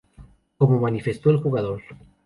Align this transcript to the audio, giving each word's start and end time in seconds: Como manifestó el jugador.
Como 0.57 0.79
manifestó 0.79 1.29
el 1.29 1.37
jugador. 1.41 1.83